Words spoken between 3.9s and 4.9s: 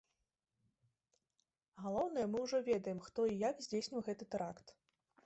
гэты тэракт.